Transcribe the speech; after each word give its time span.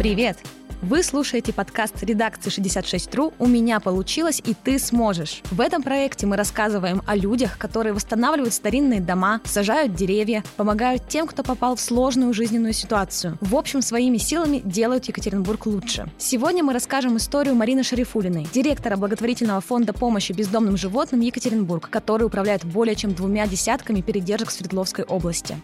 Привет! 0.00 0.38
Вы 0.80 1.02
слушаете 1.02 1.52
подкаст 1.52 2.02
редакции 2.02 2.50
66.ru 2.50 3.34
«У 3.38 3.46
меня 3.46 3.80
получилось, 3.80 4.40
и 4.42 4.54
ты 4.54 4.78
сможешь». 4.78 5.42
В 5.50 5.60
этом 5.60 5.82
проекте 5.82 6.26
мы 6.26 6.38
рассказываем 6.38 7.02
о 7.06 7.16
людях, 7.16 7.58
которые 7.58 7.92
восстанавливают 7.92 8.54
старинные 8.54 9.02
дома, 9.02 9.42
сажают 9.44 9.94
деревья, 9.94 10.42
помогают 10.56 11.06
тем, 11.06 11.26
кто 11.26 11.42
попал 11.42 11.76
в 11.76 11.82
сложную 11.82 12.32
жизненную 12.32 12.72
ситуацию. 12.72 13.36
В 13.42 13.54
общем, 13.54 13.82
своими 13.82 14.16
силами 14.16 14.62
делают 14.64 15.04
Екатеринбург 15.04 15.66
лучше. 15.66 16.10
Сегодня 16.16 16.64
мы 16.64 16.72
расскажем 16.72 17.18
историю 17.18 17.54
Марины 17.54 17.82
Шарифулиной, 17.82 18.48
директора 18.54 18.96
благотворительного 18.96 19.60
фонда 19.60 19.92
помощи 19.92 20.32
бездомным 20.32 20.78
животным 20.78 21.20
Екатеринбург, 21.20 21.90
который 21.90 22.24
управляет 22.24 22.64
более 22.64 22.96
чем 22.96 23.12
двумя 23.12 23.46
десятками 23.46 24.00
передержек 24.00 24.50
Свердловской 24.50 25.04
области. 25.04 25.58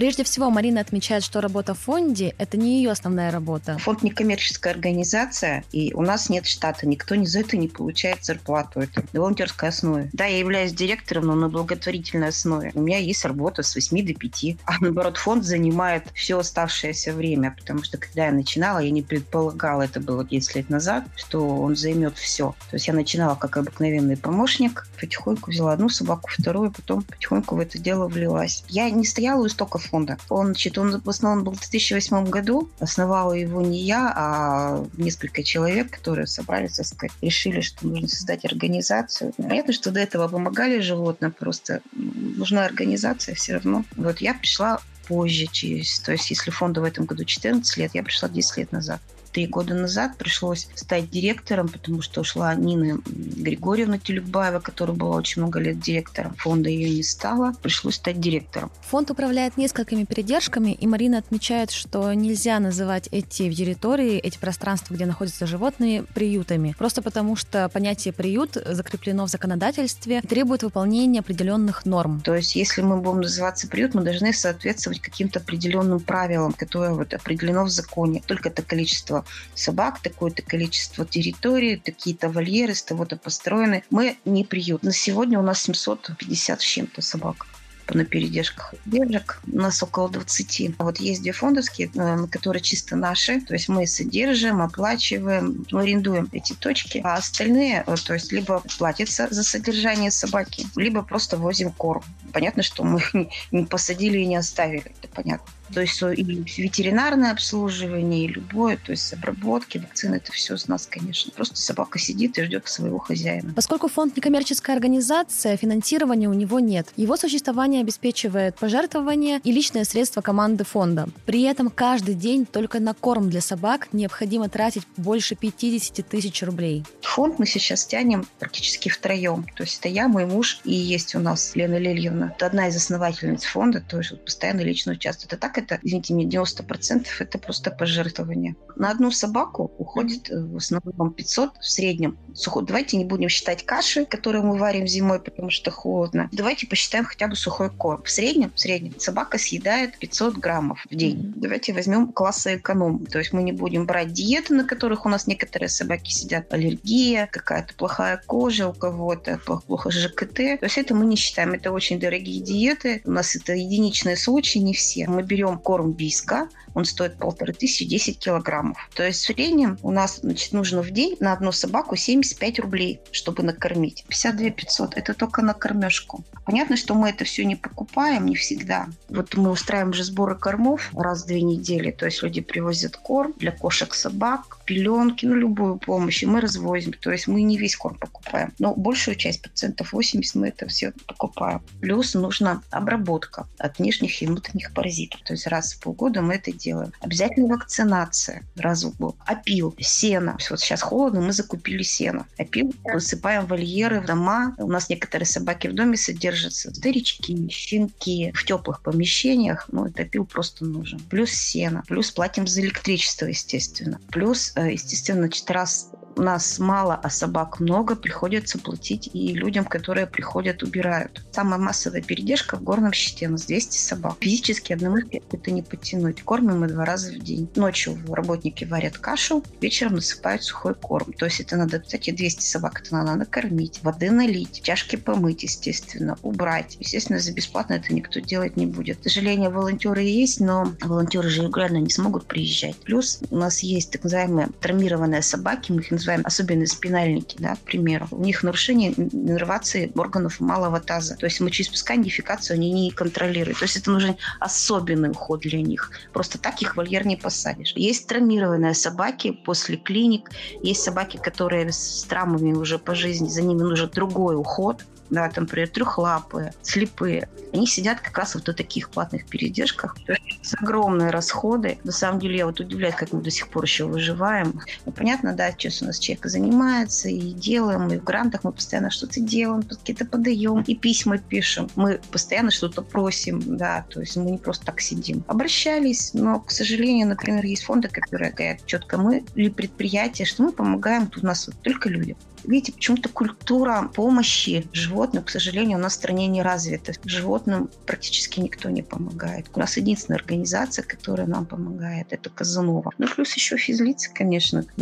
Прежде 0.00 0.24
всего, 0.24 0.48
Марина 0.48 0.80
отмечает, 0.80 1.22
что 1.22 1.42
работа 1.42 1.74
в 1.74 1.78
фонде– 1.78 2.34
это 2.38 2.56
не 2.56 2.78
ее 2.78 2.90
основная 2.90 3.30
работа. 3.30 3.76
Фонд 3.76 4.02
не 4.02 4.08
коммерческая 4.08 4.72
организация, 4.72 5.62
и 5.72 5.92
у 5.92 6.00
нас 6.00 6.30
нет 6.30 6.46
штата, 6.46 6.88
никто 6.88 7.16
ни 7.16 7.26
за 7.26 7.40
это 7.40 7.58
не 7.58 7.68
получает 7.68 8.24
зарплату. 8.24 8.80
Это 8.80 9.04
на 9.12 9.20
волонтерской 9.20 9.68
основе. 9.68 10.08
Да, 10.14 10.24
я 10.24 10.38
являюсь 10.38 10.72
директором, 10.72 11.26
но 11.26 11.34
на 11.34 11.50
благотворительной 11.50 12.28
основе. 12.28 12.72
У 12.74 12.80
меня 12.80 12.96
есть 12.96 13.26
работа 13.26 13.62
с 13.62 13.74
8 13.74 14.06
до 14.06 14.14
5. 14.14 14.56
А 14.64 14.78
наоборот, 14.80 15.18
фонд 15.18 15.44
занимает 15.44 16.04
все 16.14 16.38
оставшееся 16.38 17.12
время, 17.12 17.54
потому 17.58 17.82
что 17.82 17.98
когда 17.98 18.24
я 18.24 18.32
начинала, 18.32 18.78
я 18.78 18.90
не 18.90 19.02
предполагала, 19.02 19.82
это 19.82 20.00
было 20.00 20.24
10 20.24 20.54
лет 20.54 20.70
назад, 20.70 21.04
что 21.14 21.46
он 21.46 21.76
займет 21.76 22.16
все. 22.16 22.54
То 22.70 22.76
есть 22.76 22.88
я 22.88 22.94
начинала 22.94 23.34
как 23.34 23.58
обыкновенный 23.58 24.16
помощник, 24.16 24.88
потихоньку 24.98 25.50
взяла 25.50 25.74
одну 25.74 25.90
собаку, 25.90 26.30
вторую, 26.32 26.72
потом 26.72 27.02
потихоньку 27.02 27.54
в 27.54 27.60
это 27.60 27.78
дело 27.78 28.08
влилась. 28.08 28.64
Я 28.70 28.88
не 28.88 29.04
стояла 29.04 29.42
у 29.42 29.46
истоков 29.46 29.89
фонда. 29.90 30.18
Он, 30.28 30.46
значит, 30.46 30.78
он 30.78 31.00
в 31.00 31.08
основном 31.08 31.44
был 31.44 31.52
в 31.52 31.60
2008 31.60 32.26
году. 32.26 32.70
Основала 32.78 33.32
его 33.32 33.60
не 33.60 33.82
я, 33.82 34.12
а 34.14 34.86
несколько 34.96 35.42
человек, 35.42 35.90
которые 35.90 36.26
собрались, 36.26 36.76
так 36.76 36.86
сказать, 36.86 37.12
решили, 37.20 37.60
что 37.60 37.86
нужно 37.86 38.08
создать 38.08 38.44
организацию. 38.44 39.32
Понятно, 39.36 39.72
что 39.72 39.90
до 39.90 40.00
этого 40.00 40.28
помогали 40.28 40.80
животным, 40.80 41.32
просто 41.32 41.80
нужна 41.92 42.64
организация 42.64 43.34
все 43.34 43.54
равно. 43.54 43.84
Вот 43.96 44.20
я 44.20 44.34
пришла 44.34 44.80
позже, 45.08 45.46
через, 45.46 45.98
то 46.00 46.12
есть 46.12 46.30
если 46.30 46.50
фонду 46.50 46.82
в 46.82 46.84
этом 46.84 47.04
году 47.04 47.24
14 47.24 47.76
лет, 47.76 47.90
я 47.94 48.02
пришла 48.02 48.28
10 48.28 48.56
лет 48.58 48.72
назад 48.72 49.00
три 49.32 49.46
года 49.46 49.74
назад 49.74 50.16
пришлось 50.16 50.68
стать 50.74 51.10
директором, 51.10 51.68
потому 51.68 52.02
что 52.02 52.20
ушла 52.20 52.54
Нина 52.54 52.98
Григорьевна 53.06 53.98
Тюлюкбаева, 53.98 54.60
которая 54.60 54.96
была 54.96 55.16
очень 55.16 55.42
много 55.42 55.60
лет 55.60 55.80
директором. 55.80 56.34
Фонда 56.36 56.68
ее 56.68 56.90
не 56.90 57.02
стало. 57.02 57.54
Пришлось 57.62 57.96
стать 57.96 58.20
директором. 58.20 58.70
Фонд 58.88 59.10
управляет 59.10 59.56
несколькими 59.56 60.04
передержками, 60.04 60.72
и 60.72 60.86
Марина 60.86 61.18
отмечает, 61.18 61.70
что 61.70 62.12
нельзя 62.12 62.58
называть 62.58 63.08
эти 63.12 63.52
территории, 63.52 64.18
эти 64.18 64.38
пространства, 64.38 64.94
где 64.94 65.06
находятся 65.06 65.46
животные, 65.46 66.04
приютами. 66.14 66.74
Просто 66.78 67.02
потому, 67.02 67.36
что 67.36 67.68
понятие 67.68 68.12
«приют» 68.12 68.56
закреплено 68.66 69.26
в 69.26 69.30
законодательстве 69.30 70.20
требует 70.22 70.62
выполнения 70.62 71.20
определенных 71.20 71.84
норм. 71.84 72.20
То 72.22 72.34
есть, 72.34 72.56
если 72.56 72.82
мы 72.82 72.98
будем 72.98 73.20
называться 73.20 73.68
приют, 73.68 73.94
мы 73.94 74.02
должны 74.02 74.32
соответствовать 74.32 75.00
каким-то 75.00 75.38
определенным 75.40 76.00
правилам, 76.00 76.52
которые 76.52 76.94
вот 76.94 77.14
определено 77.14 77.64
в 77.64 77.70
законе. 77.70 78.22
Только 78.26 78.48
это 78.48 78.62
количество 78.62 79.19
собак, 79.54 80.00
такое-то 80.00 80.42
количество 80.42 81.04
территорий, 81.04 81.76
такие-то 81.76 82.28
вольеры 82.28 82.74
с 82.74 82.82
того-то 82.82 83.16
построены. 83.16 83.84
Мы 83.90 84.16
не 84.24 84.44
приют. 84.44 84.82
На 84.82 84.92
сегодня 84.92 85.38
у 85.38 85.42
нас 85.42 85.62
750 85.62 86.60
с 86.60 86.64
чем-то 86.64 87.02
собак 87.02 87.46
на 87.94 88.04
передержках 88.04 88.74
держек. 88.84 89.40
У 89.50 89.56
нас 89.56 89.82
около 89.82 90.08
20. 90.08 90.70
А 90.78 90.84
вот 90.84 90.98
есть 90.98 91.22
две 91.22 91.32
фондовские, 91.32 91.90
э, 91.94 92.26
которые 92.30 92.62
чисто 92.62 92.96
наши. 92.96 93.40
То 93.40 93.54
есть 93.54 93.68
мы 93.68 93.86
содержим, 93.86 94.62
оплачиваем, 94.62 95.64
арендуем 95.72 96.28
эти 96.32 96.52
точки. 96.52 97.00
А 97.04 97.14
остальные, 97.14 97.84
э, 97.86 97.94
то 98.04 98.14
есть 98.14 98.32
либо 98.32 98.62
платится 98.78 99.28
за 99.30 99.42
содержание 99.42 100.10
собаки, 100.10 100.66
либо 100.76 101.02
просто 101.02 101.36
возим 101.36 101.72
корм. 101.72 102.02
Понятно, 102.32 102.62
что 102.62 102.84
мы 102.84 103.00
их 103.00 103.14
не 103.50 103.64
посадили 103.64 104.18
и 104.18 104.26
не 104.26 104.36
оставили. 104.36 104.92
Это 105.02 105.08
понятно. 105.12 105.46
То 105.72 105.80
есть 105.80 106.02
и 106.02 106.22
ветеринарное 106.62 107.32
обслуживание, 107.32 108.24
и 108.24 108.28
любое, 108.28 108.76
то 108.76 108.92
есть 108.92 109.12
обработки, 109.12 109.78
вакцины, 109.78 110.16
это 110.16 110.32
все 110.32 110.56
с 110.56 110.68
нас, 110.68 110.86
конечно. 110.86 111.32
Просто 111.32 111.56
собака 111.56 111.98
сидит 111.98 112.38
и 112.38 112.44
ждет 112.44 112.68
своего 112.68 112.98
хозяина. 112.98 113.52
Поскольку 113.54 113.88
фонд 113.88 114.16
некоммерческая 114.16 114.76
организация, 114.76 115.56
финансирования 115.56 116.28
у 116.28 116.32
него 116.32 116.60
нет. 116.60 116.88
Его 116.96 117.16
существование 117.16 117.82
обеспечивает 117.82 118.56
пожертвования 118.56 119.40
и 119.44 119.52
личные 119.52 119.84
средства 119.84 120.20
команды 120.20 120.64
фонда. 120.64 121.08
При 121.26 121.42
этом 121.42 121.70
каждый 121.70 122.14
день 122.14 122.46
только 122.46 122.80
на 122.80 122.94
корм 122.94 123.30
для 123.30 123.40
собак 123.40 123.88
необходимо 123.92 124.48
тратить 124.48 124.86
больше 124.96 125.34
50 125.34 126.06
тысяч 126.06 126.42
рублей. 126.42 126.84
Фонд 127.02 127.38
мы 127.38 127.46
сейчас 127.46 127.86
тянем 127.86 128.26
практически 128.38 128.88
втроем. 128.88 129.46
То 129.56 129.62
есть 129.62 129.78
это 129.80 129.88
я, 129.88 130.08
мой 130.08 130.26
муж 130.26 130.60
и 130.64 130.72
есть 130.72 131.14
у 131.14 131.18
нас 131.18 131.54
Лена 131.54 131.78
Лильевна. 131.78 132.32
Это 132.36 132.46
одна 132.46 132.68
из 132.68 132.76
основательниц 132.76 133.44
фонда, 133.44 133.80
то 133.80 133.98
есть 133.98 134.18
постоянно 134.24 134.60
лично 134.60 134.92
участвует. 134.92 135.32
Это 135.32 135.40
так 135.40 135.58
это, 135.60 135.78
извините 135.82 136.14
мне, 136.14 136.26
90% 136.26 137.06
это 137.18 137.38
просто 137.38 137.70
пожертвование. 137.70 138.56
На 138.76 138.90
одну 138.90 139.10
собаку 139.10 139.70
уходит 139.78 140.30
э, 140.30 140.40
в 140.40 140.56
основном 140.56 141.12
500 141.12 141.58
в 141.58 141.64
среднем. 141.64 142.18
Сухой. 142.34 142.64
Давайте 142.64 142.96
не 142.96 143.04
будем 143.04 143.28
считать 143.28 143.64
каши, 143.64 144.04
которые 144.04 144.42
мы 144.42 144.56
варим 144.56 144.86
зимой, 144.86 145.20
потому 145.20 145.50
что 145.50 145.70
холодно. 145.70 146.28
Давайте 146.32 146.66
посчитаем 146.66 147.04
хотя 147.04 147.28
бы 147.28 147.36
сухой 147.36 147.70
корм. 147.70 148.02
В 148.02 148.10
среднем, 148.10 148.52
в 148.54 148.60
среднем 148.60 148.98
собака 148.98 149.38
съедает 149.38 149.98
500 149.98 150.36
граммов 150.36 150.86
в 150.90 150.94
день. 150.94 151.32
Давайте 151.36 151.72
возьмем 151.72 152.12
класса 152.12 152.56
эконом. 152.56 153.06
То 153.06 153.18
есть 153.18 153.32
мы 153.32 153.42
не 153.42 153.52
будем 153.52 153.86
брать 153.86 154.12
диеты, 154.12 154.54
на 154.54 154.64
которых 154.64 155.06
у 155.06 155.08
нас 155.08 155.26
некоторые 155.26 155.68
собаки 155.68 156.10
сидят. 156.10 156.52
Аллергия, 156.52 157.26
какая-то 157.26 157.74
плохая 157.74 158.20
кожа 158.26 158.68
у 158.68 158.72
кого-то, 158.72 159.40
плохо 159.66 159.90
ЖКТ. 159.90 160.34
То 160.34 160.58
есть 160.62 160.78
это 160.78 160.94
мы 160.94 161.06
не 161.06 161.16
считаем. 161.16 161.52
Это 161.52 161.72
очень 161.72 161.98
дорогие 161.98 162.40
диеты. 162.40 163.02
У 163.04 163.10
нас 163.10 163.36
это 163.36 163.52
единичные 163.52 164.16
случаи, 164.16 164.58
не 164.58 164.74
все. 164.74 165.06
Мы 165.08 165.22
берем 165.22 165.49
берем 165.50 165.58
корм 165.58 165.92
Биска, 165.92 166.48
он 166.74 166.84
стоит 166.84 167.16
полторы 167.16 167.52
тысячи, 167.52 167.84
10 167.84 168.18
килограммов. 168.18 168.78
То 168.94 169.02
есть 169.04 169.22
в 169.22 169.26
среднем 169.26 169.78
у 169.82 169.90
нас 169.90 170.20
значит, 170.22 170.52
нужно 170.52 170.82
в 170.82 170.90
день 170.90 171.16
на 171.20 171.32
одну 171.32 171.52
собаку 171.52 171.96
75 171.96 172.58
рублей, 172.60 173.00
чтобы 173.10 173.42
накормить. 173.42 174.04
52 174.08 174.50
500– 174.50 174.94
это 174.96 175.14
только 175.14 175.42
на 175.42 175.54
кормежку. 175.54 176.24
Понятно, 176.44 176.76
что 176.76 176.94
мы 176.94 177.10
это 177.10 177.24
все 177.24 177.44
не 177.44 177.56
покупаем, 177.56 178.26
не 178.26 178.34
всегда. 178.34 178.88
Вот 179.08 179.36
мы 179.36 179.50
устраиваем 179.50 179.92
же 179.92 180.04
сборы 180.04 180.36
кормов 180.36 180.90
раз 180.94 181.22
в 181.22 181.26
две 181.26 181.42
недели. 181.42 181.90
То 181.90 182.06
есть 182.06 182.22
люди 182.22 182.40
привозят 182.40 182.96
корм 182.96 183.34
для 183.38 183.52
кошек, 183.52 183.94
собак, 183.94 184.58
пеленки, 184.64 185.26
ну, 185.26 185.34
любую 185.34 185.78
помощь, 185.78 186.22
и 186.22 186.26
мы 186.26 186.40
развозим. 186.40 186.92
То 186.92 187.10
есть 187.10 187.28
мы 187.28 187.42
не 187.42 187.56
весь 187.56 187.76
корм 187.76 187.96
покупаем, 187.96 188.52
но 188.58 188.74
большую 188.74 189.16
часть, 189.16 189.42
процентов 189.42 189.92
80 189.92 190.34
мы 190.34 190.48
это 190.48 190.66
все 190.66 190.92
покупаем. 191.06 191.62
Плюс 191.80 192.14
нужна 192.14 192.62
обработка 192.70 193.46
от 193.58 193.78
внешних 193.78 194.22
и 194.22 194.26
внутренних 194.26 194.72
паразитов. 194.72 195.20
То 195.22 195.34
есть 195.34 195.46
раз 195.46 195.74
в 195.74 195.80
полгода 195.80 196.22
мы 196.22 196.34
это 196.34 196.52
делаем. 196.52 196.69
Обязательно 197.00 197.48
вакцинация 197.48 198.42
раз 198.56 198.84
в 198.84 198.96
год. 198.96 199.16
Опил, 199.26 199.74
сено. 199.78 200.36
Вот 200.48 200.60
сейчас 200.60 200.82
холодно, 200.82 201.20
мы 201.20 201.32
закупили 201.32 201.82
сено. 201.82 202.26
Опил 202.38 202.72
высыпаем 202.84 203.46
вольеры 203.46 204.00
в 204.00 204.06
дома. 204.06 204.54
У 204.58 204.70
нас 204.70 204.88
некоторые 204.88 205.26
собаки 205.26 205.68
в 205.68 205.74
доме 205.74 205.96
содержатся. 205.96 206.72
Старички, 206.74 207.48
щенки 207.50 208.32
в 208.34 208.44
теплых 208.44 208.82
помещениях. 208.82 209.66
Ну, 209.72 209.86
это 209.86 210.02
опил 210.02 210.24
просто 210.24 210.64
нужен. 210.64 211.00
Плюс 211.10 211.30
сено. 211.30 211.82
Плюс 211.88 212.10
платим 212.10 212.46
за 212.46 212.60
электричество, 212.60 213.26
естественно. 213.26 214.00
Плюс, 214.10 214.52
э, 214.56 214.72
естественно, 214.72 215.20
значит, 215.20 215.50
раз 215.50 215.90
нас 216.20 216.58
мало, 216.58 216.94
а 216.94 217.10
собак 217.10 217.60
много, 217.60 217.96
приходится 217.96 218.58
платить 218.58 219.10
и 219.12 219.32
людям, 219.34 219.64
которые 219.64 220.06
приходят, 220.06 220.62
убирают. 220.62 221.22
Самая 221.32 221.58
массовая 221.58 222.02
передержка 222.02 222.56
в 222.56 222.62
горном 222.62 222.92
щите. 222.92 223.28
У 223.28 223.32
нас 223.32 223.46
200 223.46 223.76
собак. 223.76 224.16
Физически 224.20 224.72
одному 224.72 224.98
это 224.98 225.50
не 225.50 225.62
потянуть. 225.62 226.22
Кормим 226.22 226.60
мы 226.60 226.68
два 226.68 226.84
раза 226.84 227.12
в 227.12 227.18
день. 227.18 227.48
Ночью 227.56 227.98
работники 228.08 228.64
варят 228.64 228.98
кашу, 228.98 229.42
вечером 229.60 229.94
насыпают 229.94 230.42
сухой 230.42 230.74
корм. 230.74 231.12
То 231.12 231.26
есть 231.26 231.40
это 231.40 231.56
надо, 231.56 231.80
кстати, 231.80 232.10
200 232.10 232.42
собак 232.42 232.82
это 232.82 232.94
надо 232.94 233.14
накормить, 233.16 233.80
воды 233.82 234.10
налить, 234.10 234.62
чашки 234.62 234.96
помыть, 234.96 235.42
естественно, 235.42 236.18
убрать. 236.22 236.76
Естественно, 236.80 237.18
за 237.18 237.32
бесплатно 237.32 237.74
это 237.74 237.94
никто 237.94 238.20
делать 238.20 238.56
не 238.56 238.66
будет. 238.66 238.98
К 238.98 239.04
сожалению, 239.04 239.50
волонтеры 239.50 240.02
есть, 240.02 240.40
но 240.40 240.72
волонтеры 240.82 241.28
же 241.28 241.42
регулярно 241.42 241.78
не 241.78 241.90
смогут 241.90 242.26
приезжать. 242.26 242.76
Плюс 242.76 243.20
у 243.30 243.36
нас 243.36 243.60
есть 243.60 243.90
так 243.92 244.04
называемые 244.04 244.48
травмированные 244.60 245.22
собаки, 245.22 245.72
мы 245.72 245.80
их 245.80 245.90
называем 245.90 246.09
особенно 246.24 246.66
спинальники, 246.66 247.36
да, 247.38 247.56
к 247.56 247.60
примеру. 247.60 248.08
У 248.10 248.22
них 248.22 248.42
нарушение 248.42 248.92
иннервации 248.92 249.92
органов 249.94 250.40
малого 250.40 250.80
таза. 250.80 251.16
То 251.16 251.26
есть 251.26 251.40
мочеиспускание, 251.40 252.04
дефекацию 252.04 252.56
они 252.56 252.72
не 252.72 252.90
контролируют. 252.90 253.58
То 253.58 253.64
есть 253.64 253.76
это 253.76 253.90
нужен 253.90 254.16
особенный 254.38 255.10
уход 255.10 255.40
для 255.40 255.60
них. 255.60 255.90
Просто 256.12 256.38
так 256.38 256.62
их 256.62 256.76
вольер 256.76 257.06
не 257.06 257.16
посадишь. 257.16 257.72
Есть 257.76 258.06
травмированные 258.06 258.74
собаки 258.74 259.32
после 259.44 259.76
клиник, 259.76 260.30
есть 260.62 260.82
собаки, 260.82 261.16
которые 261.16 261.72
с 261.72 262.04
травмами 262.08 262.52
уже 262.52 262.78
по 262.78 262.94
жизни, 262.94 263.28
за 263.28 263.42
ними 263.42 263.62
нужен 263.62 263.90
другой 263.92 264.36
уход 264.36 264.84
да, 265.10 265.28
там, 265.28 265.44
например, 265.44 265.68
трехлапые, 265.68 266.54
слепые, 266.62 267.28
они 267.52 267.66
сидят 267.66 268.00
как 268.00 268.16
раз 268.16 268.34
вот 268.34 268.46
на 268.46 268.54
таких 268.54 268.90
платных 268.90 269.26
передержках. 269.26 269.96
Есть 270.06 270.54
огромные 270.60 271.10
расходы. 271.10 271.78
На 271.84 271.92
самом 271.92 272.20
деле 272.20 272.38
я 272.38 272.46
вот 272.46 272.60
удивляюсь, 272.60 272.94
как 272.94 273.12
мы 273.12 273.20
до 273.20 273.30
сих 273.30 273.48
пор 273.48 273.64
еще 273.64 273.84
выживаем. 273.84 274.60
Ну, 274.86 274.92
понятно, 274.92 275.32
да, 275.34 275.50
сейчас 275.50 275.82
у 275.82 275.86
нас 275.86 275.98
человек 275.98 276.26
занимается 276.26 277.08
и 277.08 277.32
делаем, 277.32 277.88
и 277.88 277.98
в 277.98 278.04
грантах 278.04 278.44
мы 278.44 278.52
постоянно 278.52 278.90
что-то 278.90 279.20
делаем, 279.20 279.62
какие-то 279.62 280.04
подаем, 280.04 280.62
и 280.62 280.74
письма 280.74 281.18
пишем. 281.18 281.68
Мы 281.76 282.00
постоянно 282.10 282.50
что-то 282.50 282.82
просим, 282.82 283.56
да, 283.56 283.84
то 283.88 284.00
есть 284.00 284.16
мы 284.16 284.30
не 284.30 284.38
просто 284.38 284.66
так 284.66 284.80
сидим. 284.80 285.24
Обращались, 285.26 286.14
но, 286.14 286.40
к 286.40 286.50
сожалению, 286.50 287.08
например, 287.08 287.44
есть 287.44 287.64
фонды, 287.64 287.88
которые 287.88 288.32
говорят 288.32 288.64
четко, 288.66 288.96
мы 288.96 289.24
или 289.34 289.48
предприятие, 289.48 290.26
что 290.26 290.42
мы 290.42 290.52
помогаем, 290.52 291.08
тут 291.08 291.24
у 291.24 291.26
нас 291.26 291.46
вот 291.46 291.56
только 291.62 291.88
люди. 291.88 292.16
Видите, 292.44 292.72
почему-то 292.72 293.08
культура 293.08 293.90
помощи 293.94 294.66
животным, 295.00 295.24
к 295.24 295.30
сожалению, 295.30 295.78
у 295.78 295.80
нас 295.80 295.92
в 295.92 295.96
стране 295.96 296.26
не 296.26 296.42
развита. 296.42 296.92
Животным 297.04 297.70
практически 297.86 298.38
никто 298.38 298.68
не 298.68 298.82
помогает. 298.82 299.46
У 299.54 299.58
нас 299.58 299.78
единственная 299.78 300.18
организация, 300.18 300.82
которая 300.82 301.26
нам 301.26 301.46
помогает, 301.46 302.08
это 302.10 302.28
Казанова. 302.28 302.92
Ну, 302.98 303.06
плюс 303.08 303.32
еще 303.32 303.56
физлицы, 303.56 304.10
конечно. 304.12 304.66
У 304.76 304.80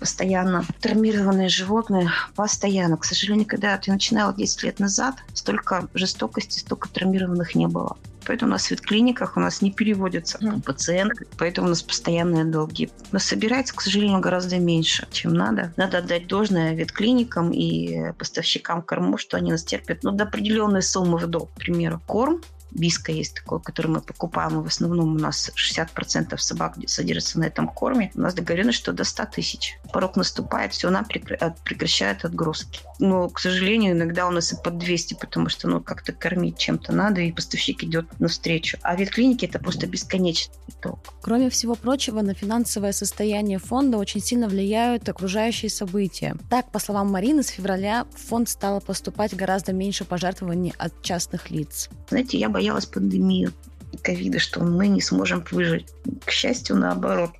постоянно 0.00 0.64
травмированные 0.80 1.48
животные, 1.48 2.10
постоянно. 2.34 2.96
К 2.96 3.04
сожалению, 3.04 3.46
когда 3.46 3.78
я 3.80 3.92
начинала 3.92 4.34
10 4.34 4.64
лет 4.64 4.80
назад, 4.80 5.14
столько 5.32 5.88
жестокости, 5.94 6.58
столько 6.58 6.88
травмированных 6.88 7.54
не 7.54 7.68
было. 7.68 7.96
Поэтому 8.26 8.50
у 8.50 8.52
нас 8.52 8.66
в 8.66 8.70
ветклиниках 8.70 9.36
у 9.36 9.40
нас 9.40 9.62
не 9.62 9.72
переводятся 9.72 10.38
mm. 10.38 10.62
пациенты, 10.62 11.26
поэтому 11.38 11.68
у 11.68 11.70
нас 11.70 11.82
постоянные 11.82 12.44
долги. 12.44 12.90
Но 13.12 13.18
собирается, 13.18 13.74
к 13.74 13.80
сожалению, 13.80 14.20
гораздо 14.20 14.58
меньше, 14.58 15.06
чем 15.10 15.34
надо. 15.34 15.72
Надо 15.76 15.98
отдать 15.98 16.26
должное 16.26 16.74
ветклиникам 16.74 17.50
и 17.52 18.12
поставщикам 18.18 18.82
кормов, 18.82 19.20
что 19.20 19.36
они 19.36 19.52
нас 19.52 19.64
терпят 19.64 20.02
ну, 20.02 20.12
до 20.12 20.24
определенной 20.24 20.82
суммы 20.82 21.18
в 21.18 21.26
долг. 21.26 21.50
К 21.54 21.58
примеру, 21.58 22.00
корм 22.06 22.40
Биска 22.76 23.12
есть 23.12 23.34
такой, 23.34 23.60
который 23.60 23.88
мы 23.88 24.00
покупаем, 24.00 24.60
и 24.60 24.62
в 24.62 24.66
основном 24.66 25.16
у 25.16 25.18
нас 25.18 25.50
60% 25.56 26.36
собак 26.36 26.76
содержится 26.86 27.38
на 27.40 27.44
этом 27.44 27.68
корме. 27.68 28.10
У 28.14 28.20
нас 28.20 28.34
договоренность, 28.34 28.78
что 28.78 28.92
до 28.92 29.04
100 29.04 29.26
тысяч. 29.26 29.78
Порог 29.92 30.16
наступает, 30.16 30.72
все, 30.72 30.88
она 30.88 31.02
прекращает 31.04 32.24
отгрузки. 32.24 32.80
Но, 32.98 33.28
к 33.28 33.38
сожалению, 33.38 33.92
иногда 33.92 34.26
у 34.26 34.30
нас 34.30 34.52
и 34.52 34.56
под 34.62 34.78
200, 34.78 35.14
потому 35.14 35.48
что 35.48 35.68
ну 35.68 35.80
как-то 35.80 36.12
кормить 36.12 36.58
чем-то 36.58 36.92
надо, 36.92 37.20
и 37.20 37.32
поставщик 37.32 37.84
идет 37.84 38.06
навстречу. 38.18 38.78
А 38.82 38.96
ветклиники 38.96 39.44
это 39.44 39.58
просто 39.58 39.86
бесконечный 39.86 40.54
итог. 40.68 40.98
Кроме 41.20 41.50
всего 41.50 41.74
прочего, 41.74 42.22
на 42.22 42.34
финансовое 42.34 42.92
состояние 42.92 43.58
фонда 43.58 43.98
очень 43.98 44.20
сильно 44.20 44.48
влияют 44.48 45.08
окружающие 45.08 45.70
события. 45.70 46.36
Так, 46.50 46.70
по 46.70 46.78
словам 46.78 47.10
Марины, 47.10 47.42
с 47.42 47.48
февраля 47.48 48.06
в 48.14 48.28
фонд 48.28 48.48
стало 48.48 48.80
поступать 48.80 49.34
гораздо 49.34 49.72
меньше 49.72 50.04
пожертвований 50.04 50.74
от 50.78 51.02
частных 51.02 51.50
лиц. 51.50 51.88
Знаете, 52.08 52.38
я 52.38 52.48
боялась 52.48 52.86
пандемию 52.86 53.52
ковида, 53.96 54.38
что 54.38 54.62
мы 54.62 54.88
не 54.88 55.00
сможем 55.00 55.44
выжить. 55.50 55.86
К 56.24 56.30
счастью, 56.30 56.76
наоборот, 56.76 57.30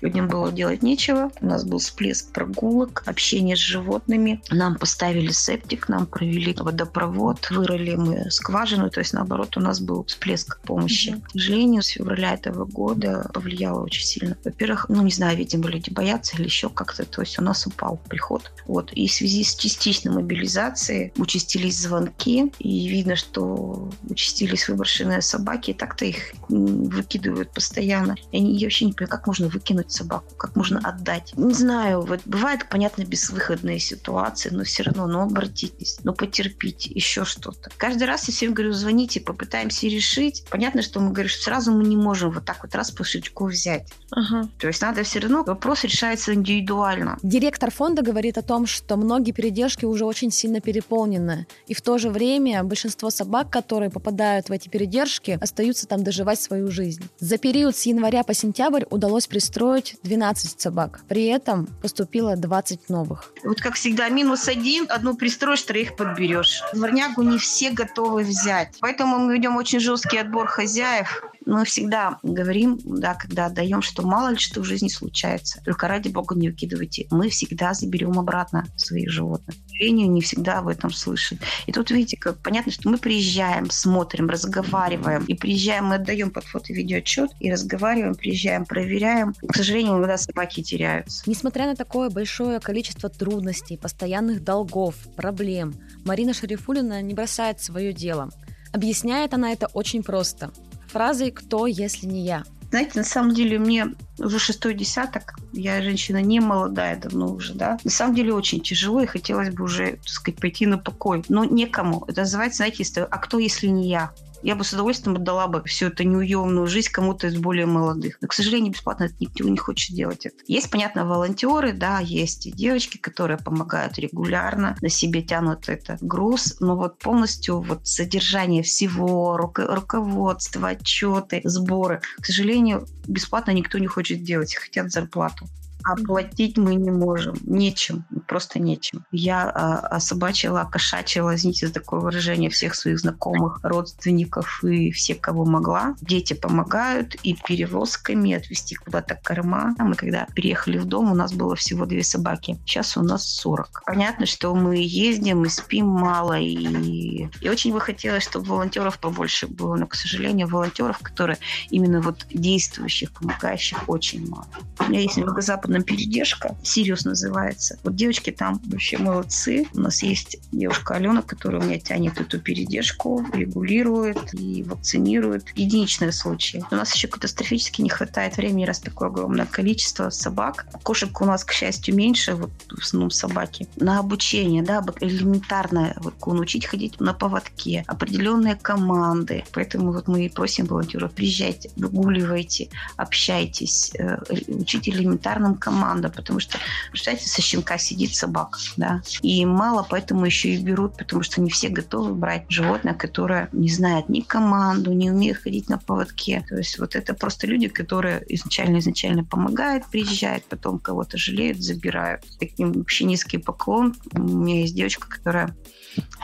людям 0.00 0.28
было 0.28 0.50
делать 0.50 0.82
нечего. 0.82 1.30
У 1.40 1.46
нас 1.46 1.64
был 1.64 1.78
всплеск 1.78 2.32
прогулок, 2.32 3.02
общение 3.06 3.56
с 3.56 3.60
животными. 3.60 4.42
Нам 4.50 4.76
поставили 4.76 5.30
септик, 5.30 5.88
нам 5.88 6.06
провели 6.06 6.54
водопровод, 6.58 7.50
вырыли 7.50 7.94
мы 7.96 8.30
скважину. 8.30 8.90
То 8.90 9.00
есть, 9.00 9.12
наоборот, 9.12 9.56
у 9.56 9.60
нас 9.60 9.80
был 9.80 10.04
всплеск 10.04 10.60
помощи. 10.60 11.10
Mm-hmm. 11.10 11.22
К 11.26 11.30
сожалению, 11.32 11.82
с 11.82 11.88
февраля 11.88 12.34
этого 12.34 12.64
года 12.64 13.30
повлияло 13.32 13.82
очень 13.82 14.04
сильно. 14.04 14.36
Во-первых, 14.44 14.86
ну, 14.88 15.02
не 15.02 15.10
знаю, 15.10 15.36
видимо, 15.36 15.68
люди 15.68 15.90
боятся 15.90 16.36
или 16.36 16.44
еще 16.44 16.68
как-то. 16.68 17.04
То 17.04 17.22
есть 17.22 17.38
у 17.38 17.42
нас 17.42 17.66
упал 17.66 18.00
приход. 18.08 18.52
Вот. 18.66 18.92
И 18.92 19.06
в 19.08 19.12
связи 19.12 19.44
с 19.44 19.54
частичной 19.54 20.12
мобилизацией 20.12 21.12
участились 21.16 21.78
звонки. 21.78 22.52
И 22.58 22.88
видно, 22.88 23.16
что 23.16 23.90
участились 24.08 24.68
выброшенные 24.68 25.22
собаки. 25.22 25.70
И 25.70 25.74
так-то 25.74 26.03
их 26.06 26.32
выкидывают 26.48 27.52
постоянно. 27.52 28.16
И 28.32 28.36
они, 28.36 28.56
я 28.56 28.66
вообще 28.66 28.86
не 28.86 28.92
понимаю, 28.92 29.10
как 29.10 29.26
можно 29.26 29.48
выкинуть 29.48 29.92
собаку, 29.92 30.34
как 30.36 30.56
можно 30.56 30.78
отдать. 30.78 31.32
Не 31.36 31.54
знаю, 31.54 32.02
вот 32.02 32.20
бывают, 32.24 32.68
понятно, 32.68 33.04
безвыходные 33.04 33.78
ситуации, 33.78 34.50
но 34.50 34.64
все 34.64 34.84
равно, 34.84 35.06
ну, 35.06 35.20
обратитесь, 35.20 35.98
ну, 36.04 36.12
потерпите, 36.12 36.90
еще 36.92 37.24
что-то. 37.24 37.70
Каждый 37.76 38.04
раз 38.04 38.28
я 38.28 38.34
всем 38.34 38.54
говорю, 38.54 38.72
звоните, 38.72 39.20
попытаемся 39.20 39.86
решить. 39.86 40.44
Понятно, 40.50 40.82
что 40.82 41.00
мы 41.00 41.10
говорим, 41.10 41.28
что 41.28 41.42
сразу 41.42 41.72
мы 41.72 41.84
не 41.84 41.96
можем 41.96 42.30
вот 42.30 42.44
так 42.44 42.62
вот 42.62 42.74
раз 42.74 42.90
по 42.90 43.04
щелчку 43.04 43.46
взять. 43.46 43.92
Ага. 44.10 44.48
То 44.58 44.68
есть 44.68 44.80
надо 44.82 45.02
все 45.02 45.20
равно, 45.20 45.44
вопрос 45.44 45.84
решается 45.84 46.34
индивидуально. 46.34 47.18
Директор 47.22 47.70
фонда 47.70 48.02
говорит 48.02 48.38
о 48.38 48.42
том, 48.42 48.66
что 48.66 48.96
многие 48.96 49.32
передержки 49.32 49.84
уже 49.84 50.04
очень 50.04 50.30
сильно 50.30 50.60
переполнены. 50.60 51.46
И 51.66 51.74
в 51.74 51.82
то 51.82 51.98
же 51.98 52.10
время 52.10 52.62
большинство 52.62 53.10
собак, 53.10 53.50
которые 53.50 53.90
попадают 53.90 54.48
в 54.48 54.52
эти 54.52 54.68
передержки, 54.68 55.38
остаются 55.40 55.83
там 55.86 56.02
доживать 56.02 56.40
свою 56.40 56.70
жизнь. 56.70 57.08
За 57.18 57.38
период 57.38 57.76
с 57.76 57.86
января 57.86 58.22
по 58.24 58.34
сентябрь 58.34 58.84
удалось 58.90 59.26
пристроить 59.26 59.96
12 60.02 60.60
собак. 60.60 61.00
При 61.08 61.26
этом 61.26 61.66
поступило 61.82 62.36
20 62.36 62.88
новых. 62.88 63.32
Вот 63.44 63.60
как 63.60 63.74
всегда, 63.74 64.08
минус 64.08 64.48
один, 64.48 64.86
одну 64.88 65.16
пристроишь, 65.16 65.62
троих 65.62 65.96
подберешь. 65.96 66.62
Дворнягу 66.72 67.22
не 67.22 67.38
все 67.38 67.70
готовы 67.70 68.22
взять. 68.22 68.76
Поэтому 68.80 69.18
мы 69.18 69.34
ведем 69.34 69.56
очень 69.56 69.80
жесткий 69.80 70.18
отбор 70.18 70.46
хозяев 70.46 71.22
мы 71.46 71.64
всегда 71.64 72.18
говорим, 72.22 72.78
да, 72.84 73.14
когда 73.14 73.46
отдаем, 73.46 73.82
что 73.82 74.02
мало 74.06 74.30
ли 74.30 74.36
что 74.36 74.60
в 74.60 74.64
жизни 74.64 74.88
случается. 74.88 75.60
Только 75.64 75.88
ради 75.88 76.08
бога 76.08 76.34
не 76.34 76.48
выкидывайте. 76.48 77.06
Мы 77.10 77.28
всегда 77.28 77.74
заберем 77.74 78.18
обратно 78.18 78.66
своих 78.76 79.10
животных. 79.10 79.56
К 79.56 79.70
сожалению, 79.70 80.10
не 80.10 80.20
всегда 80.20 80.58
об 80.58 80.68
этом 80.68 80.90
слышат. 80.90 81.38
И 81.66 81.72
тут, 81.72 81.90
видите, 81.90 82.16
как 82.16 82.38
понятно, 82.38 82.72
что 82.72 82.88
мы 82.88 82.98
приезжаем, 82.98 83.70
смотрим, 83.70 84.28
разговариваем. 84.28 85.24
И 85.24 85.34
приезжаем, 85.34 85.86
мы 85.86 85.96
отдаем 85.96 86.30
под 86.30 86.44
фото 86.44 86.72
видеоотчет 86.72 87.30
и 87.40 87.50
разговариваем, 87.50 88.14
приезжаем, 88.14 88.64
проверяем. 88.64 89.34
К 89.34 89.56
сожалению, 89.56 89.98
иногда 89.98 90.16
собаки 90.16 90.62
теряются. 90.62 91.22
Несмотря 91.26 91.66
на 91.66 91.76
такое 91.76 92.10
большое 92.10 92.60
количество 92.60 93.08
трудностей, 93.08 93.76
постоянных 93.76 94.42
долгов, 94.42 94.94
проблем, 95.16 95.74
Марина 96.04 96.32
Шарифулина 96.34 97.02
не 97.02 97.14
бросает 97.14 97.60
свое 97.60 97.92
дело. 97.92 98.30
Объясняет 98.72 99.34
она 99.34 99.52
это 99.52 99.68
очень 99.68 100.02
просто 100.02 100.50
фразой 100.94 101.32
«Кто, 101.32 101.66
если 101.66 102.06
не 102.06 102.24
я?». 102.24 102.44
Знаете, 102.70 102.92
на 102.94 103.04
самом 103.04 103.34
деле 103.34 103.58
мне 103.58 103.94
уже 104.18 104.38
шестой 104.38 104.74
десяток, 104.74 105.34
я 105.52 105.82
женщина 105.82 106.22
не 106.22 106.40
молодая 106.40 106.96
давно 106.96 107.32
уже, 107.32 107.54
да. 107.54 107.78
На 107.84 107.90
самом 107.90 108.14
деле 108.14 108.32
очень 108.32 108.60
тяжело, 108.60 109.00
и 109.00 109.06
хотелось 109.06 109.50
бы 109.50 109.64
уже, 109.64 109.92
так 109.92 110.08
сказать, 110.08 110.40
пойти 110.40 110.66
на 110.66 110.78
покой. 110.78 111.24
Но 111.28 111.44
некому. 111.44 112.04
Это 112.06 112.20
называется, 112.20 112.58
знаете, 112.58 112.84
а 113.10 113.18
кто, 113.18 113.38
если 113.38 113.66
не 113.66 113.88
я? 113.88 114.12
Я 114.44 114.54
бы 114.54 114.64
с 114.64 114.72
удовольствием 114.72 115.16
отдала 115.16 115.48
бы 115.48 115.62
всю 115.64 115.86
эту 115.86 116.04
неуемную 116.04 116.66
жизнь 116.66 116.90
кому-то 116.90 117.26
из 117.26 117.36
более 117.36 117.66
молодых. 117.66 118.18
Но, 118.20 118.28
к 118.28 118.34
сожалению, 118.34 118.72
бесплатно 118.72 119.04
это 119.04 119.14
никто 119.18 119.48
не 119.48 119.56
хочет 119.56 119.96
делать 119.96 120.26
это. 120.26 120.36
Есть, 120.46 120.70
понятно, 120.70 121.06
волонтеры, 121.06 121.72
да, 121.72 121.98
есть 122.00 122.46
и 122.46 122.52
девочки, 122.52 122.98
которые 122.98 123.38
помогают 123.38 123.98
регулярно, 123.98 124.76
на 124.82 124.88
себе 124.90 125.22
тянут 125.22 125.68
этот 125.68 126.02
груз, 126.02 126.56
но 126.60 126.76
вот 126.76 126.98
полностью 126.98 127.60
вот 127.60 127.86
содержание 127.86 128.62
всего, 128.62 129.36
руко- 129.36 129.66
руководство, 129.66 130.68
отчеты, 130.68 131.40
сборы, 131.44 132.02
к 132.20 132.26
сожалению, 132.26 132.86
бесплатно 133.06 133.52
никто 133.52 133.78
не 133.78 133.86
хочет 133.86 134.22
делать, 134.22 134.54
хотят 134.54 134.92
зарплату. 134.92 135.46
Оплатить 135.84 136.56
мы 136.56 136.74
не 136.76 136.90
можем. 136.90 137.36
Нечем. 137.42 138.04
Просто 138.26 138.58
нечем. 138.58 139.04
Я 139.12 139.50
а, 139.50 139.78
особачила, 139.88 140.68
кошачила, 140.70 141.34
извините 141.34 141.66
за 141.68 141.74
такое 141.74 142.00
выражение, 142.00 142.50
всех 142.50 142.74
своих 142.74 142.98
знакомых, 142.98 143.60
родственников 143.62 144.64
и 144.64 144.90
всех, 144.90 145.20
кого 145.20 145.44
могла. 145.44 145.94
Дети 146.00 146.32
помогают 146.34 147.14
и 147.22 147.34
перевозками 147.34 148.32
отвезти 148.32 148.74
куда-то 148.74 149.18
корма. 149.22 149.74
Мы 149.78 149.94
когда 149.94 150.26
переехали 150.34 150.78
в 150.78 150.86
дом, 150.86 151.12
у 151.12 151.14
нас 151.14 151.32
было 151.32 151.54
всего 151.54 151.86
две 151.86 152.02
собаки. 152.02 152.58
Сейчас 152.64 152.96
у 152.96 153.02
нас 153.02 153.26
40. 153.26 153.82
Понятно, 153.84 154.26
что 154.26 154.54
мы 154.54 154.76
ездим 154.78 155.44
и 155.44 155.48
спим 155.48 155.86
мало. 155.86 156.38
И, 156.38 157.28
и 157.40 157.48
очень 157.48 157.72
бы 157.72 157.80
хотелось, 157.80 158.24
чтобы 158.24 158.46
волонтеров 158.46 158.98
побольше 158.98 159.46
было. 159.46 159.76
Но, 159.76 159.86
к 159.86 159.94
сожалению, 159.94 160.48
волонтеров, 160.48 160.98
которые 161.00 161.38
именно 161.70 162.00
вот 162.00 162.26
действующих, 162.30 163.12
помогающих, 163.12 163.88
очень 163.88 164.28
мало. 164.28 164.46
У 164.80 164.84
меня 164.84 165.00
есть 165.00 165.16
много 165.16 165.42
западных 165.42 165.74
нам 165.74 165.82
передержка. 165.82 166.56
Сириус 166.62 167.04
называется. 167.04 167.78
Вот 167.84 167.94
девочки 167.94 168.13
там 168.30 168.60
вообще 168.66 168.98
молодцы. 168.98 169.66
У 169.74 169.80
нас 169.80 170.02
есть 170.02 170.38
девушка 170.52 170.94
Алена, 170.94 171.22
которая 171.22 171.62
у 171.62 171.64
меня 171.64 171.78
тянет 171.78 172.20
эту 172.20 172.38
передержку, 172.38 173.24
регулирует 173.32 174.34
и 174.34 174.62
вакцинирует. 174.62 175.46
Единичные 175.54 176.12
случаи. 176.12 176.64
У 176.70 176.74
нас 176.74 176.94
еще 176.94 177.08
катастрофически 177.08 177.82
не 177.82 177.88
хватает 177.88 178.36
времени, 178.36 178.64
раз 178.64 178.80
такое 178.80 179.08
огромное 179.08 179.46
количество 179.46 180.10
собак. 180.10 180.66
Кошек 180.82 181.20
у 181.20 181.24
нас, 181.24 181.44
к 181.44 181.52
счастью, 181.52 181.94
меньше, 181.94 182.34
вот 182.34 182.50
в 182.68 182.82
основном 182.82 183.10
собаки. 183.10 183.68
На 183.76 183.98
обучение, 183.98 184.62
да, 184.62 184.84
элементарное, 185.00 185.96
вот 185.96 186.14
научить 186.26 186.66
ходить 186.66 187.00
на 187.00 187.14
поводке, 187.14 187.84
определенные 187.86 188.56
команды. 188.56 189.44
Поэтому 189.52 189.92
вот 189.92 190.08
мы 190.08 190.26
и 190.26 190.28
просим 190.28 190.66
волонтеров, 190.66 191.12
приезжайте, 191.12 191.70
выгуливайте, 191.76 192.68
общайтесь, 192.96 193.92
э, 193.98 194.18
учите 194.48 194.90
элементарным 194.90 195.54
команда, 195.54 196.08
потому 196.08 196.40
что, 196.40 196.58
представляете, 196.90 197.28
со 197.28 197.40
щенка 197.40 197.78
сидит 197.78 198.03
собака, 198.12 198.58
да, 198.76 199.02
и 199.22 199.44
мало 199.46 199.86
поэтому 199.88 200.26
еще 200.26 200.50
и 200.50 200.62
берут, 200.62 200.96
потому 200.96 201.22
что 201.22 201.40
не 201.40 201.50
все 201.50 201.68
готовы 201.68 202.14
брать 202.14 202.44
животное, 202.48 202.94
которое 202.94 203.48
не 203.52 203.68
знает 203.68 204.08
ни 204.08 204.20
команду, 204.20 204.92
не 204.92 205.10
умеет 205.10 205.38
ходить 205.38 205.68
на 205.68 205.78
поводке. 205.78 206.44
То 206.48 206.56
есть 206.56 206.78
вот 206.78 206.94
это 206.94 207.14
просто 207.14 207.46
люди, 207.46 207.68
которые 207.68 208.24
изначально-изначально 208.28 209.24
помогают, 209.24 209.86
приезжают, 209.86 210.44
потом 210.44 210.78
кого-то 210.78 211.18
жалеют, 211.18 211.62
забирают. 211.62 212.22
Таким 212.38 212.72
вообще 212.72 213.04
низкий 213.04 213.38
поклон. 213.38 213.94
У 214.12 214.20
меня 214.20 214.60
есть 214.60 214.74
девочка, 214.74 215.08
которая 215.08 215.54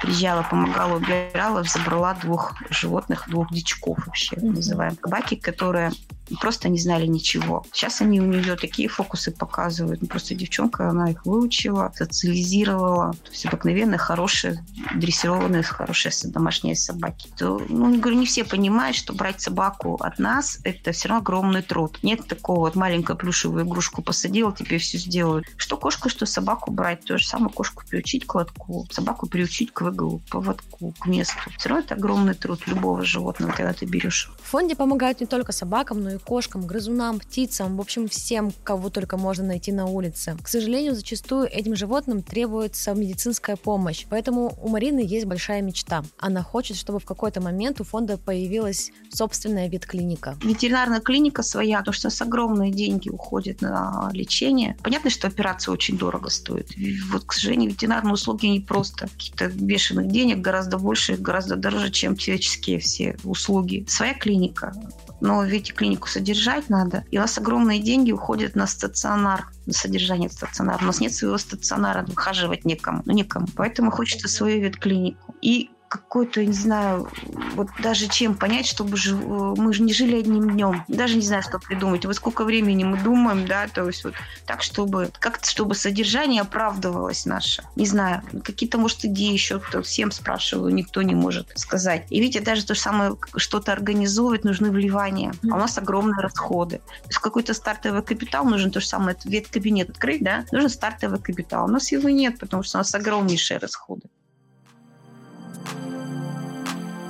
приезжала, 0.03 0.43
помогала, 0.43 0.97
убирала, 0.97 1.63
забрала 1.65 2.15
двух 2.15 2.55
животных, 2.71 3.29
двух 3.29 3.53
дичков 3.53 3.99
вообще, 4.07 4.37
mm-hmm. 4.37 4.51
называем. 4.51 4.99
Собаки, 5.03 5.37
которые 5.37 5.93
просто 6.41 6.69
не 6.69 6.79
знали 6.79 7.07
ничего. 7.07 7.65
Сейчас 7.73 8.01
они 8.01 8.21
у 8.21 8.27
нее 8.27 8.57
такие 8.57 8.89
фокусы 8.89 9.31
показывают. 9.31 10.03
Ну, 10.03 10.09
просто 10.09 10.35
девчонка, 10.35 10.89
она 10.89 11.11
их 11.11 11.25
выучила, 11.27 11.93
социализировала. 11.95 13.13
То 13.13 13.31
есть 13.31 13.47
обыкновенные, 13.47 13.99
хорошие, 13.99 14.65
дрессированные, 14.95 15.63
хорошие 15.63 16.13
домашние 16.25 16.77
собаки. 16.77 17.29
То, 17.37 17.61
ну, 17.69 17.99
говорю, 17.99 18.19
не 18.19 18.27
все 18.27 18.45
понимают, 18.45 18.97
что 18.97 19.13
брать 19.13 19.41
собаку 19.41 19.97
от 19.97 20.19
нас– 20.19 20.59
это 20.65 20.93
все 20.93 21.09
равно 21.09 21.23
огромный 21.23 21.63
труд. 21.63 21.99
Нет 22.03 22.27
такого 22.27 22.61
вот 22.61 22.75
маленькую 22.75 23.17
плюшевую 23.17 23.65
игрушку 23.65 24.03
посадила, 24.03 24.55
тебе 24.55 24.79
все 24.79 24.99
сделают. 24.99 25.47
Что 25.57 25.77
кошку, 25.77 26.09
что 26.09 26.27
собаку 26.27 26.71
брать. 26.71 27.05
То 27.05 27.19
же 27.19 27.27
самое 27.27 27.53
кошку 27.53 27.85
приучить 27.89 28.27
к 28.27 28.35
лотку, 28.35 28.87
собаку 28.91 29.27
приучить 29.27 29.73
к 29.73 29.83
выголу, 29.83 30.21
поводку, 30.31 30.95
к 30.99 31.07
месту. 31.07 31.37
Все 31.59 31.69
равно 31.69 31.85
это 31.85 31.95
огромный 31.95 32.35
труд 32.35 32.67
любого 32.67 33.05
животного, 33.05 33.53
когда 33.53 33.73
ты 33.73 33.87
берешь. 33.87 34.31
В 34.43 34.49
фонде 34.51 34.77
помогают 34.77 35.21
не 35.21 35.27
только 35.27 35.53
собакам, 35.53 36.03
но 36.03 36.11
и 36.11 36.19
кошкам, 36.19 36.67
грызунам, 36.67 37.21
птицам, 37.21 37.77
в 37.77 37.81
общем, 37.81 38.09
всем, 38.09 38.53
кого 38.65 38.91
только 38.91 39.17
можно 39.17 39.45
найти 39.45 39.73
на 39.73 39.87
улице. 39.87 40.37
К 40.43 40.49
сожалению, 40.49 40.95
зачастую 40.95 41.47
этим 41.47 41.77
животным 41.77 42.23
требуется 42.23 42.95
медицинская 42.95 43.57
помощь, 43.57 44.07
поэтому 44.09 44.57
у 44.61 44.69
Марины 44.81 45.01
есть 45.01 45.27
большая 45.27 45.61
мечта. 45.61 46.03
Она 46.19 46.43
хочет, 46.43 46.79
чтобы 46.79 47.01
в 47.01 47.05
какой-то 47.05 47.43
момент 47.43 47.83
у 47.83 47.85
фонда 47.85 48.17
появилась 48.17 48.93
собственная 49.11 49.69
ветклиника. 49.69 50.39
Ветеринарная 50.43 51.01
клиника 51.01 51.43
своя, 51.43 51.81
потому 51.81 51.93
что 51.93 52.09
с 52.09 52.23
огромные 52.23 52.73
деньги 52.73 53.11
уходят 53.11 53.61
на 53.61 54.09
лечение. 54.15 54.79
Понятно, 54.83 55.11
что 55.11 55.29
операция 55.29 55.73
очень 55.73 55.99
дорого 55.99 56.31
стоит. 56.31 56.71
Вот, 57.13 57.25
к 57.25 57.35
сожалению, 57.35 57.73
ветеринарные 57.73 58.15
услуги 58.15 58.47
не 58.47 58.61
просто 58.61 59.09
каких-то 59.09 59.49
бешеных 59.49 60.09
денег, 60.09 60.39
гораздо 60.39 60.79
больше, 60.79 61.17
гораздо 61.17 61.57
дороже, 61.57 61.91
чем 61.91 62.17
человеческие 62.17 62.79
все 62.79 63.19
услуги. 63.23 63.85
Своя 63.87 64.15
клиника, 64.15 64.73
но 65.21 65.45
ведь 65.45 65.75
клинику 65.75 66.09
содержать 66.09 66.71
надо. 66.71 67.05
И 67.11 67.19
у 67.19 67.21
нас 67.21 67.37
огромные 67.37 67.81
деньги 67.81 68.13
уходят 68.13 68.55
на 68.55 68.67
стационар, 68.67 69.51
содержание 69.69 70.31
стационара. 70.31 70.83
У 70.83 70.87
нас 70.87 71.01
нет 71.01 71.15
своего 71.15 71.39
стационара, 71.39 72.05
выхаживать 72.05 72.65
некому. 72.65 73.03
Ну, 73.05 73.13
некому. 73.13 73.47
Поэтому 73.57 73.91
хочется 73.91 74.29
свою 74.29 74.61
ветклинику. 74.61 75.35
И 75.43 75.71
какой-то, 75.91 76.47
не 76.47 76.53
знаю, 76.53 77.11
вот 77.57 77.69
даже 77.83 78.07
чем 78.07 78.37
понять, 78.37 78.65
чтобы 78.65 78.97
э, 78.97 79.13
мы 79.13 79.75
же 79.75 79.83
не 79.83 79.93
жили 79.93 80.21
одним 80.21 80.53
днем. 80.53 80.85
Даже 80.87 81.17
не 81.17 81.27
знаю, 81.27 81.43
что 81.43 81.59
придумать. 81.59 82.07
Вот 82.07 82.15
сколько 82.15 82.45
времени 82.45 82.85
мы 82.85 82.97
думаем, 82.97 83.45
да, 83.45 83.67
то 83.67 83.85
есть 83.89 84.05
вот 84.05 84.15
так, 84.47 84.63
чтобы 84.63 85.11
как-то, 85.19 85.51
чтобы 85.51 85.75
содержание 85.75 86.43
оправдывалось 86.43 87.27
наше. 87.27 87.65
Не 87.75 87.87
знаю, 87.87 88.23
какие-то, 88.45 88.79
может, 88.79 89.05
идеи 89.05 89.33
еще 89.33 89.61
всем 89.83 90.13
спрашиваю, 90.13 90.73
никто 90.73 91.03
не 91.03 91.17
может 91.17 91.51
сказать. 91.59 92.07
И 92.09 92.21
видите, 92.21 92.39
даже 92.39 92.65
то 92.65 92.77
же 92.77 92.81
самое, 92.81 93.17
что-то 93.35 93.73
организовывать, 93.73 94.45
нужны 94.45 94.71
вливания. 94.71 95.35
А 95.51 95.57
у 95.57 95.59
нас 95.59 95.77
огромные 95.77 96.23
расходы. 96.23 96.79
То 96.79 97.09
есть 97.09 97.19
какой-то 97.19 97.53
стартовый 97.53 98.03
капитал 98.03 98.45
нужен, 98.45 98.71
то 98.71 98.79
же 98.79 98.87
самое, 98.87 99.17
веткабинет 99.25 99.91
открыть, 99.91 100.23
да, 100.23 100.45
нужен 100.53 100.71
стартовый 100.71 101.19
капитал. 101.19 101.65
У 101.65 101.69
нас 101.69 101.91
его 101.91 102.09
нет, 102.09 102.39
потому 102.39 102.63
что 102.63 102.79
у 102.79 102.81
нас 102.81 102.95
огромнейшие 102.95 103.59
расходы. 103.59 104.03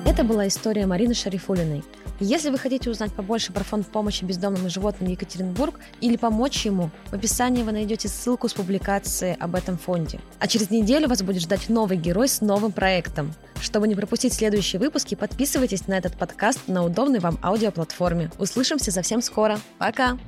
Это 0.07 0.25
была 0.25 0.49
история 0.49 0.87
Марины 0.87 1.15
Шарифулиной. 1.15 1.85
Если 2.23 2.51
вы 2.51 2.59
хотите 2.59 2.91
узнать 2.91 3.15
побольше 3.15 3.51
про 3.51 3.65
фонд 3.65 3.87
помощи 3.87 4.25
бездомным 4.25 4.69
животным 4.69 5.09
Екатеринбург 5.09 5.81
или 6.03 6.17
помочь 6.17 6.67
ему, 6.67 6.91
в 7.11 7.15
описании 7.15 7.63
вы 7.63 7.73
найдете 7.73 8.09
ссылку 8.09 8.47
с 8.47 8.53
публикацией 8.53 9.37
об 9.37 9.55
этом 9.55 9.79
фонде. 9.79 10.21
А 10.39 10.47
через 10.47 10.69
неделю 10.69 11.09
вас 11.09 11.23
будет 11.23 11.41
ждать 11.41 11.71
новый 11.71 11.97
герой 11.97 12.29
с 12.29 12.43
новым 12.43 12.73
проектом. 12.73 13.33
Чтобы 13.63 13.89
не 13.89 13.95
пропустить 13.95 14.35
следующие 14.35 14.81
выпуски, 14.81 15.15
подписывайтесь 15.15 15.87
на 15.87 15.95
этот 15.95 16.19
подкаст 16.19 16.61
на 16.67 16.85
удобной 16.85 17.21
вам 17.21 17.39
аудиоплатформе. 17.43 18.31
Услышимся 18.39 18.93
совсем 18.93 19.23
скоро. 19.23 19.59
Пока! 19.79 20.19